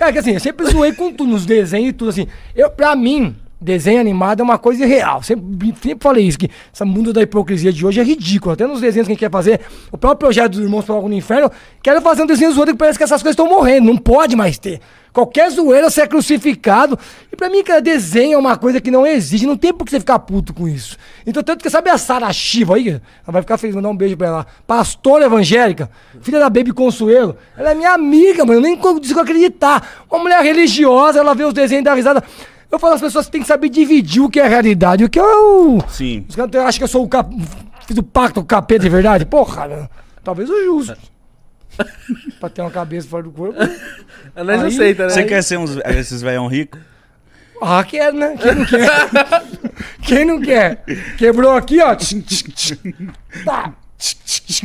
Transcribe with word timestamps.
Cara, 0.00 0.14
que 0.14 0.18
assim, 0.18 0.32
eu 0.32 0.40
sempre 0.40 0.64
zoei 0.64 0.94
com 0.94 1.12
tudo, 1.12 1.30
nos 1.30 1.44
desenhos 1.44 1.90
e 1.90 1.92
tudo 1.92 2.08
assim. 2.08 2.26
Eu, 2.56 2.70
pra 2.70 2.96
mim, 2.96 3.36
desenho 3.60 4.00
animado 4.00 4.40
é 4.40 4.42
uma 4.42 4.58
coisa 4.58 4.84
irreal. 4.84 5.22
Sempre, 5.22 5.74
sempre 5.82 5.98
falei 6.00 6.26
isso, 6.26 6.38
que 6.38 6.50
esse 6.72 6.84
mundo 6.84 7.12
da 7.12 7.22
hipocrisia 7.22 7.72
de 7.72 7.84
hoje 7.84 8.00
é 8.00 8.02
ridículo. 8.02 8.52
Até 8.52 8.66
nos 8.66 8.80
desenhos 8.80 9.06
que 9.06 9.12
a 9.12 9.14
gente 9.14 9.20
quer 9.20 9.30
fazer, 9.30 9.60
o 9.92 9.98
próprio 9.98 10.18
projeto 10.18 10.52
dos 10.52 10.60
Irmãos 10.60 10.84
para 10.84 11.00
no 11.00 11.12
Inferno, 11.12 11.50
quero 11.82 12.00
fazer 12.00 12.22
um 12.22 12.26
desenho 12.26 12.52
zoeiro 12.52 12.72
que 12.72 12.78
parece 12.78 12.98
que 12.98 13.04
essas 13.04 13.22
coisas 13.22 13.38
estão 13.38 13.48
morrendo. 13.48 13.86
Não 13.86 13.96
pode 13.96 14.34
mais 14.34 14.58
ter. 14.58 14.80
Qualquer 15.12 15.50
zoeira 15.50 15.90
você 15.90 16.02
é 16.02 16.06
crucificado. 16.06 16.98
E 17.32 17.36
pra 17.36 17.50
mim, 17.50 17.62
cara, 17.64 17.80
desenho 17.80 18.34
é 18.34 18.38
uma 18.38 18.56
coisa 18.56 18.80
que 18.80 18.90
não 18.90 19.06
existe. 19.06 19.46
Não 19.46 19.56
tem 19.56 19.72
por 19.72 19.84
que 19.84 19.90
você 19.90 20.00
ficar 20.00 20.18
puto 20.20 20.54
com 20.54 20.68
isso. 20.68 20.96
Então, 21.26 21.42
tanto 21.42 21.62
que 21.62 21.70
sabe 21.70 21.90
a 21.90 21.98
Sara 21.98 22.32
Shiva 22.32 22.76
aí? 22.76 22.88
Ela 22.88 23.00
vai 23.26 23.42
ficar 23.42 23.58
feliz, 23.58 23.74
mandar 23.74 23.88
um 23.88 23.96
beijo 23.96 24.16
pra 24.16 24.28
ela. 24.28 24.46
Pastora 24.66 25.26
evangélica, 25.26 25.90
filha 26.22 26.38
da 26.38 26.48
Baby 26.48 26.72
Consuelo. 26.72 27.36
Ela 27.56 27.72
é 27.72 27.74
minha 27.74 27.92
amiga, 27.92 28.44
mano. 28.44 28.58
Eu 28.58 28.62
nem 28.62 28.76
consigo 28.76 29.20
acreditar. 29.20 30.04
Uma 30.08 30.20
mulher 30.20 30.42
religiosa, 30.42 31.18
ela 31.18 31.34
vê 31.34 31.44
os 31.44 31.52
desenhos 31.52 31.84
da 31.84 31.94
risada. 31.94 32.22
Eu 32.70 32.78
falo 32.78 32.94
às 32.94 33.00
pessoas 33.00 33.26
que 33.26 33.32
tem 33.32 33.40
que 33.40 33.48
saber 33.48 33.68
dividir 33.68 34.22
o 34.22 34.30
que 34.30 34.38
é 34.38 34.46
realidade 34.46 35.02
e 35.02 35.06
o 35.06 35.08
que 35.08 35.18
é 35.18 35.24
o. 35.24 35.80
Sim. 35.88 36.24
Os 36.28 36.36
caras 36.36 36.54
acham 36.54 36.78
que 36.78 36.84
eu 36.84 36.88
sou 36.88 37.04
o 37.04 37.08
cap... 37.08 37.34
Fiz 37.86 37.96
o 37.96 38.02
pacto 38.02 38.34
com 38.34 38.40
o 38.40 38.44
capeta 38.44 38.84
de 38.84 38.88
verdade? 38.88 39.26
Porra, 39.26 39.66
né? 39.66 39.88
talvez 40.22 40.48
o 40.48 40.64
justo. 40.64 40.96
pra 42.38 42.48
ter 42.48 42.60
uma 42.60 42.70
cabeça 42.70 43.08
fora 43.08 43.22
do 43.24 43.32
corpo. 43.32 43.58
Nós 44.36 44.48
Aí- 44.48 44.68
aceita, 44.68 45.04
né? 45.04 45.10
Você 45.10 45.24
quer 45.24 45.42
ser 45.42 45.58
uns, 45.58 45.76
esses 45.76 46.22
velhão 46.22 46.46
ricos? 46.46 46.80
Ah, 47.62 47.84
quer, 47.84 48.12
né? 48.12 48.36
Quem 48.38 48.54
não 48.54 48.64
quer? 48.64 49.42
Quem 50.02 50.24
não 50.24 50.40
quer? 50.40 50.84
Quebrou 51.18 51.52
aqui, 51.52 51.78
ó. 51.80 51.94
Tá. 53.44 53.74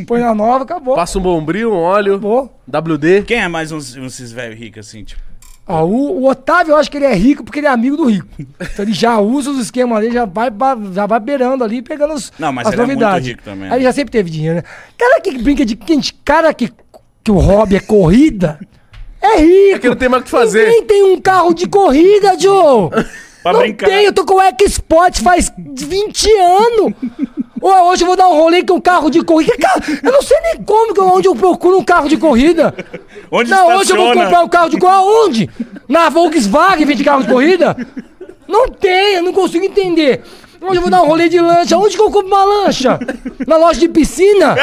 Põe 0.08 0.22
na 0.22 0.34
nova, 0.34 0.64
acabou. 0.64 0.95
Passa 0.95 1.20
um 1.20 1.22
bombril, 1.22 1.73
um 1.73 1.78
óleo, 1.78 2.14
Acabou. 2.14 2.62
WD. 2.67 3.23
Quem 3.23 3.42
é 3.42 3.48
mais 3.50 3.73
uns, 3.73 3.98
uns 3.98 4.14
esses 4.14 4.31
velhos 4.31 4.58
ricos 4.58 4.88
assim, 4.88 5.03
tipo? 5.03 5.22
Ó, 5.68 5.84
o, 5.84 6.22
o 6.22 6.30
Otávio, 6.30 6.72
eu 6.74 6.78
acho 6.78 6.92
que 6.92 6.98
ele 6.98 7.05
é 7.05 7.14
rico 7.16 7.44
porque 7.44 7.60
ele 7.60 7.66
é 7.68 7.72
amigo 7.72 7.98
do 7.98 8.06
rico. 8.06 8.28
Então 8.40 8.86
ele 8.86 8.94
já 8.94 9.20
usa 9.20 9.50
os 9.50 9.59
esquemas 9.59 10.00
dele, 10.02 10.14
já 10.14 10.26
vai, 10.26 10.50
já 10.94 11.06
vai 11.08 11.20
beirando 11.20 11.64
ali, 11.64 11.81
pegando 11.81 12.14
os, 12.14 12.31
Não, 12.38 12.53
mas 12.53 12.67
as 12.67 12.73
ele 12.73 12.81
é 12.84 12.86
muito 12.86 13.00
novidades. 13.00 13.28
rico 13.30 13.44
também, 13.44 13.70
Aí 13.70 13.78
ele 13.78 13.84
já 13.84 13.92
sempre 13.92 14.12
teve 14.12 14.30
dinheiro, 14.30 14.58
né? 14.58 14.64
Cara 14.98 15.20
que 15.22 15.38
brinca 15.39 15.66
de 15.66 15.76
quente, 15.76 16.14
cara 16.23 16.54
que, 16.54 16.72
que 17.23 17.31
o 17.31 17.38
hobby 17.39 17.78
é 17.78 17.80
corrida, 17.80 18.59
é 19.20 19.39
rico. 19.39 19.76
É 19.76 19.80
que 19.80 19.89
não 19.89 19.95
tem 19.95 20.08
mais 20.08 20.22
o 20.22 20.26
que 20.26 20.31
fazer. 20.31 20.66
Ninguém 20.66 20.84
tem 20.86 21.04
um 21.04 21.20
carro 21.20 21.54
de 21.54 21.67
corrida, 21.67 22.38
Joe. 22.39 22.89
Pra 23.42 23.54
não 23.54 23.59
brincar. 23.59 23.88
tem, 23.88 24.06
eu 24.06 24.14
tô 24.14 24.26
com 24.26 24.36
o 24.36 24.42
X-Sport 24.42 25.22
faz 25.22 25.52
20 25.56 26.30
anos. 26.32 26.94
Ô, 27.66 27.89
hoje 27.89 28.03
eu 28.03 28.08
vou 28.08 28.16
dar 28.16 28.27
um 28.27 28.35
rolê 28.35 28.63
com 28.63 28.75
um 28.75 28.80
carro 28.80 29.09
de 29.09 29.23
corrida. 29.23 29.58
Cara, 29.58 29.81
eu 30.03 30.11
não 30.11 30.21
sei 30.21 30.39
nem 30.41 30.63
como, 30.63 30.94
onde 31.16 31.27
eu 31.27 31.35
procuro 31.35 31.80
um 31.80 31.83
carro 31.83 32.08
de 32.08 32.16
corrida. 32.16 32.71
Onde 33.31 33.49
Não, 33.49 33.66
hoje 33.77 33.91
eu 33.91 33.95
vou 33.95 34.05
estaciona? 34.05 34.23
comprar 34.25 34.44
um 34.44 34.47
carro 34.47 34.69
de 34.69 34.77
corrida. 34.77 34.99
Aonde? 34.99 35.49
Na 35.89 36.08
Volkswagen 36.09 36.86
vende 36.86 37.03
carro 37.03 37.23
de 37.23 37.27
corrida? 37.27 37.75
Não 38.47 38.69
tem, 38.69 39.16
eu 39.16 39.23
não 39.23 39.33
consigo 39.33 39.66
entender. 39.66 40.21
Hoje 40.67 40.77
eu 40.77 40.81
vou 40.81 40.89
dar 40.89 41.02
um 41.03 41.05
rolê 41.05 41.30
de 41.30 41.39
lancha. 41.39 41.77
Onde 41.77 41.95
que 41.95 42.02
eu 42.02 42.09
compro 42.09 42.27
uma 42.27 42.44
lancha? 42.44 42.99
Na 43.45 43.58
loja 43.58 43.80
de 43.80 43.88
piscina? 43.88 44.55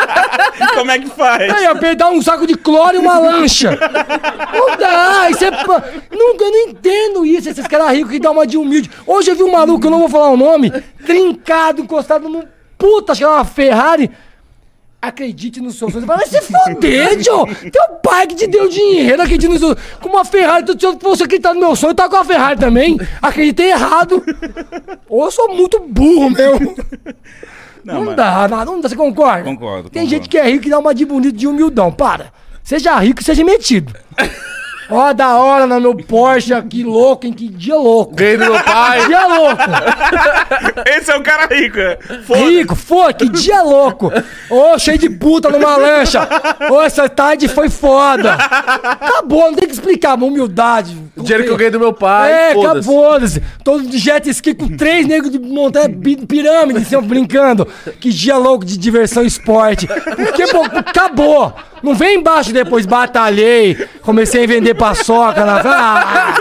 Como 0.74 0.90
é 0.90 0.98
que 0.98 1.08
faz? 1.08 1.52
Aí, 1.54 1.64
eu 1.64 1.78
pegar 1.78 2.10
um 2.10 2.20
saco 2.20 2.46
de 2.46 2.54
cloro 2.54 2.96
e 2.96 2.98
uma 2.98 3.18
lancha. 3.18 3.70
Não 4.52 4.76
dá, 4.76 5.30
isso 5.30 5.44
é. 5.44 5.50
Nunca, 5.50 6.44
eu 6.44 6.50
não 6.50 6.68
entendo 6.68 7.24
isso, 7.24 7.48
esses 7.48 7.66
caras 7.66 7.92
ricos 7.92 8.12
que 8.12 8.18
dão 8.18 8.32
uma 8.32 8.46
de 8.46 8.56
humilde. 8.56 8.90
Hoje 9.06 9.30
eu 9.30 9.36
vi 9.36 9.42
um 9.42 9.52
maluco, 9.52 9.86
eu 9.86 9.90
não 9.90 10.00
vou 10.00 10.08
falar 10.08 10.30
o 10.30 10.36
nome, 10.36 10.70
trincado, 11.06 11.82
encostado 11.82 12.28
num 12.28 12.44
puta, 12.80 13.12
acho 13.12 13.20
que 13.20 13.24
era 13.24 13.34
uma 13.34 13.44
Ferrari. 13.44 14.10
Acredite 15.02 15.60
nos 15.62 15.76
seus 15.78 15.92
sonhos. 15.92 16.06
Vai 16.06 16.26
se 16.26 16.40
foder, 16.42 17.22
Joe! 17.22 17.46
Teu 17.70 17.82
pai 18.02 18.26
que 18.26 18.34
te 18.34 18.46
deu 18.46 18.68
dinheiro, 18.68 19.22
acredite 19.22 19.48
nos 19.48 19.58
seus 19.60 19.74
Com 20.00 20.10
uma 20.10 20.24
Ferrari, 20.26 20.66
tu- 20.66 20.78
se 20.78 20.84
eu 20.84 20.98
fosse 21.00 21.22
acreditar 21.22 21.54
no 21.54 21.60
meu 21.60 21.74
sonho, 21.74 21.92
eu 21.92 21.94
tava 21.94 22.10
com 22.10 22.16
a 22.16 22.24
Ferrari 22.24 22.60
também. 22.60 22.98
Acreditei 23.22 23.70
errado. 23.70 24.22
Ou 25.08 25.24
eu 25.24 25.30
sou 25.30 25.54
muito 25.56 25.80
burro, 25.80 26.28
meu. 26.30 26.58
Não, 27.82 28.04
mas- 28.04 28.16
dá, 28.16 28.46
não, 28.46 28.64
não 28.66 28.80
dá, 28.82 28.88
você 28.90 28.96
concorda? 28.96 29.42
Concordo, 29.42 29.88
Tem 29.88 30.02
concordo. 30.02 30.10
gente 30.10 30.28
que 30.28 30.36
é 30.36 30.44
rico 30.50 30.64
que 30.64 30.70
dá 30.70 30.78
uma 30.78 30.94
de 30.94 31.06
bonito 31.06 31.34
de 31.36 31.46
humildão. 31.46 31.90
Para. 31.90 32.30
Seja 32.62 32.94
rico 32.98 33.22
e 33.22 33.24
seja 33.24 33.42
metido. 33.42 33.94
Ó, 34.90 35.12
da 35.12 35.36
hora 35.38 35.66
no 35.66 35.80
meu 35.80 35.94
Porsche 35.96 36.52
aqui, 36.52 36.82
louco, 36.82 37.26
em 37.26 37.32
que 37.32 37.48
dia 37.48 37.76
louco. 37.76 38.14
Ganhei 38.14 38.36
do 38.36 38.44
meu 38.46 38.62
pai. 38.64 39.06
Dia 39.06 39.26
louco. 39.26 39.62
Esse 40.86 41.10
é 41.10 41.16
o 41.16 41.22
cara 41.22 41.46
rico, 41.46 41.78
é. 41.78 41.98
Foda. 42.26 42.40
Rico, 42.40 42.74
foi, 42.74 43.14
que 43.14 43.28
dia 43.28 43.62
louco. 43.62 44.12
Ô, 44.50 44.78
cheio 44.78 44.98
de 44.98 45.08
puta 45.10 45.48
numa 45.50 45.76
lancha. 45.76 46.26
Ô, 46.70 46.80
essa 46.80 47.08
tarde 47.08 47.48
foi 47.48 47.68
foda. 47.68 48.34
Acabou, 48.34 49.50
não 49.50 49.54
tem 49.54 49.68
que 49.68 49.74
explicar, 49.74 50.14
uma 50.14 50.26
humildade. 50.26 50.96
Dinheiro 51.16 51.44
que 51.44 51.50
eu 51.50 51.56
ganhei 51.56 51.70
do 51.70 51.78
meu 51.80 51.92
pai. 51.92 52.32
É, 52.32 52.50
acabou-se. 52.52 53.42
Todo 53.62 53.82
de 53.86 53.98
jet 53.98 54.28
ski 54.30 54.54
com 54.54 54.68
três 54.76 55.06
negros 55.06 55.30
de 55.30 55.38
montanha 55.38 55.88
pi- 55.88 56.24
pirâmide, 56.26 56.80
assim, 56.80 57.00
brincando. 57.00 57.66
Que 58.00 58.10
dia 58.10 58.36
louco 58.36 58.64
de 58.64 58.76
diversão 58.76 59.22
e 59.22 59.26
esporte. 59.26 59.86
Porque, 59.86 60.46
pô, 60.48 60.62
acabou. 60.64 61.52
Não 61.82 61.94
vem 61.94 62.18
embaixo 62.18 62.52
depois, 62.52 62.86
batalhei, 62.86 63.74
comecei 64.02 64.44
a 64.44 64.46
vender 64.46 64.74
paçoca 64.74 65.44
na. 65.44 65.60
Ah, 65.64 66.34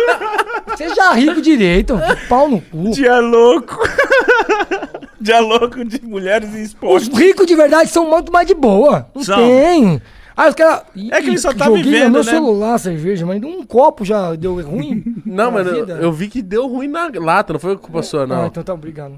seja 0.76 1.14
rico 1.14 1.42
direito, 1.42 2.00
pau 2.28 2.50
no 2.50 2.62
cu. 2.62 2.92
Dia 2.92 3.20
louco. 3.20 3.78
Dia 5.22 5.40
louco 5.42 5.84
de 5.84 6.02
mulheres 6.06 6.50
Os 6.50 6.56
esporte. 6.60 7.10
ricos 7.12 7.46
de 7.46 7.54
verdade 7.56 7.90
são 7.90 8.10
muito 8.10 8.32
mais 8.32 8.48
de 8.48 8.54
boa. 8.54 9.08
Não 9.14 9.22
São. 9.24 9.36
tem. 9.38 10.02
Aí 10.36 10.48
os 10.48 10.56
caras. 10.56 10.84
É 11.12 11.22
que 11.22 11.28
ele 11.28 11.38
só 11.38 11.52
tá 11.54 11.66
joguei 11.66 11.84
vivendo, 11.84 12.06
no 12.06 12.12
meu 12.12 12.24
né? 12.24 12.32
celular, 12.32 12.78
cerveja, 12.78 13.26
mas 13.26 13.44
um 13.44 13.62
copo 13.66 14.06
já 14.06 14.34
deu 14.36 14.56
ruim. 14.62 15.04
Não, 15.26 15.52
mano, 15.52 15.74
vida. 15.74 16.00
eu 16.02 16.12
vi 16.14 16.30
que 16.30 16.42
deu 16.42 16.68
ruim 16.68 16.88
na 16.88 17.10
lata, 17.14 17.52
não 17.52 17.60
foi 17.60 17.76
culpa 17.78 18.02
sua, 18.02 18.24
Ah, 18.24 18.28
não. 18.28 18.48
então 18.48 18.64
tá, 18.64 18.74
obrigado. 18.74 19.16